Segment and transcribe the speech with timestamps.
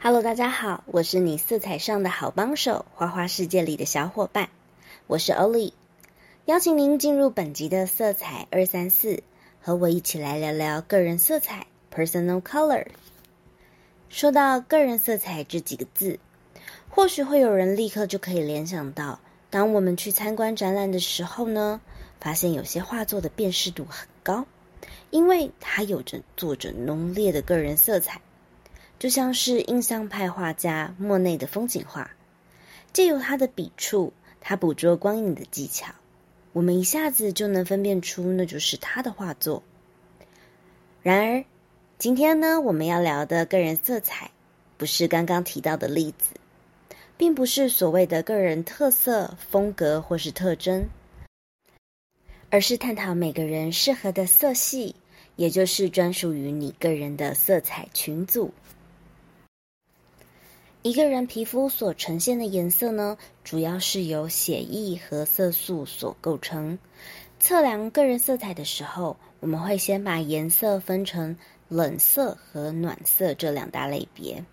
[0.00, 4.48] Hello，大家好，我是你色彩上的好帮手，花花世界里的小伙伴，
[5.08, 5.72] 我是 Oli，
[6.44, 9.24] 邀请您进入本集的色彩二三四，
[9.60, 12.86] 和我一起来聊聊个人色彩 （Personal Color）。
[14.08, 16.20] 说到个人色彩这几个字，
[16.88, 19.18] 或许会有人立刻就可以联想到，
[19.50, 21.80] 当我们去参观展览的时候呢，
[22.20, 24.46] 发现有些画作的辨识度很高，
[25.10, 28.20] 因为它有着作者浓烈的个人色彩。
[28.98, 32.10] 就像是印象派画家莫内的风景画，
[32.92, 35.94] 借由他的笔触，他捕捉光影的技巧，
[36.52, 39.62] 我们一下子就能分辨出那就是他的画作。
[41.00, 41.44] 然而，
[41.96, 44.32] 今天呢，我们要聊的个人色彩，
[44.76, 46.34] 不是刚刚提到的例子，
[47.16, 50.88] 并不是所谓的个人特色、风格或是特征，
[52.50, 54.96] 而是探讨每个人适合的色系，
[55.36, 58.52] 也就是专属于你个人的色彩群组。
[60.82, 66.78] 一个人皮肤所呈现的颜色呢，主要是由血液和色素所构成。
[67.40, 71.36] 测量个人色彩的时候，我们会先把颜色分成
[71.68, 74.44] 冷色和暖色这两大类别，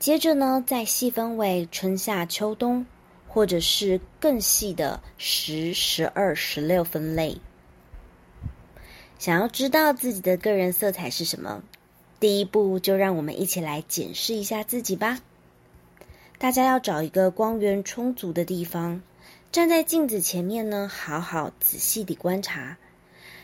[0.00, 2.84] 接着呢，再细分为春夏秋冬，
[3.28, 7.36] 或者是更细的十、十二、十六分类。
[9.20, 11.62] 想要知道自己的个人色彩是什么，
[12.18, 15.20] 第一步就让我们一起来检视一下自己吧。
[16.42, 19.00] 大家要找一个光源充足的地方，
[19.52, 22.76] 站在镜子前面呢，好好仔细地观察，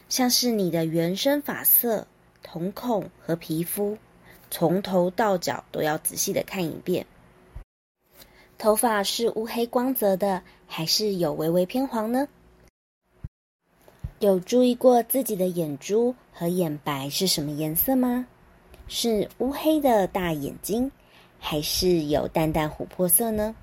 [0.09, 2.09] 像是你的原生发色、
[2.43, 3.97] 瞳孔和皮肤，
[4.51, 7.07] 从头到脚都要仔细的看一遍。
[8.59, 12.27] 头发是乌黑光泽的，还是有微微偏黄呢？
[14.19, 18.27] 有注意过自己的眼珠和眼白是什么颜色吗？
[18.89, 20.91] 是乌黑的大眼睛。
[21.39, 23.55] 还是有淡淡琥珀色呢？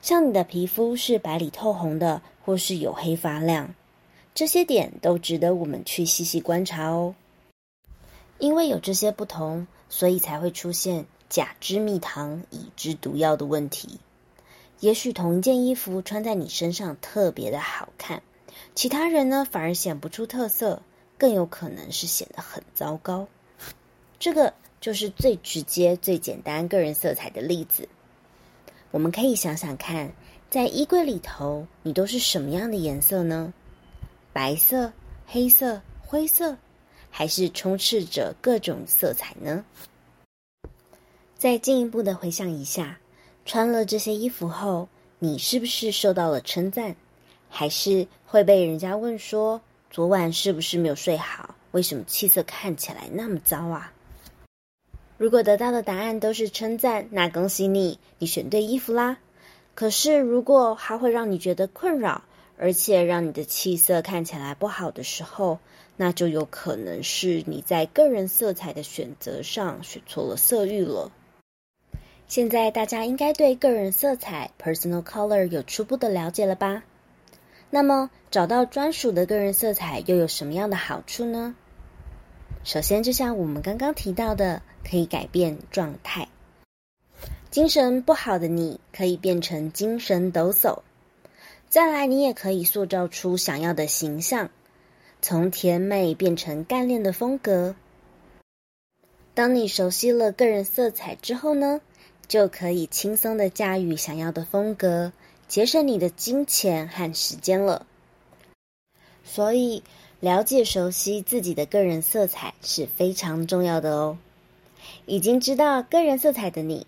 [0.00, 3.74] 像你的皮肤是白里透红的，或是黝黑发亮，
[4.34, 7.14] 这些点都值得我们去细细观察哦。
[8.38, 14.00] 因为有这些不同，所以才会出现甲之蜜糖，乙之毒药的问题。
[14.80, 18.22] 也许同一件衣服穿在你身上特别的好看，
[18.74, 20.82] 其他人呢反而显不出特色，
[21.16, 23.28] 更有可能是显得很糟糕。
[24.18, 24.54] 这个。
[24.82, 27.88] 就是最直接、最简单个人色彩的例子。
[28.90, 30.12] 我们可以想想看，
[30.50, 33.54] 在衣柜里头，你都是什么样的颜色呢？
[34.32, 34.92] 白色、
[35.24, 36.56] 黑色、灰色，
[37.10, 39.64] 还是充斥着各种色彩呢？
[41.38, 42.98] 再进一步的回想一下，
[43.44, 44.88] 穿了这些衣服后，
[45.20, 46.96] 你是不是受到了称赞？
[47.48, 49.60] 还是会被人家问说，
[49.92, 51.54] 昨晚是不是没有睡好？
[51.70, 53.92] 为什么气色看起来那么糟啊？
[55.22, 59.18] 如果得到的答案都是称赞，那恭喜你，你选对衣服啦。
[59.76, 62.24] 可是，如果它会让你觉得困扰，
[62.58, 65.60] 而且让你的气色看起来不好的时候，
[65.96, 71.12] 那就有可能是你在个人色彩的选择上选错了色域了。
[72.26, 76.82] 现在大家应该对个人色彩 （personal color） 有初步的了解了吧？
[77.70, 81.54] 那么，找到专属的个人色彩又有什么样的好处呢？
[82.64, 86.28] 首先，就像我们刚刚提到的，可以改变状态。
[87.50, 90.78] 精神不好的你可以变成精神抖擞。
[91.68, 94.48] 再来，你也可以塑造出想要的形象，
[95.20, 97.74] 从甜美变成干练的风格。
[99.34, 101.80] 当你熟悉了个人色彩之后呢，
[102.28, 105.12] 就可以轻松的驾驭想要的风格，
[105.48, 107.86] 节省你的金钱和时间了。
[109.24, 109.82] 所以。
[110.22, 114.16] 了解、熟悉自己的个人色彩是非常重要的哦。
[115.04, 116.86] 已经知道个人色彩的你，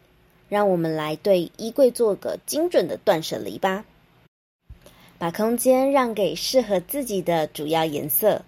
[0.49, 3.84] 让我们来对衣柜做个精准的断舍离吧。
[5.19, 8.43] 把空间让给适合自己的主要颜色，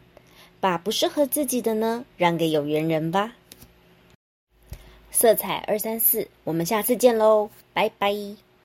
[0.60, 3.32] 把不适合自己的呢让给有缘人吧。
[5.10, 8.45] 色彩二三四，我们下次见喽，拜拜。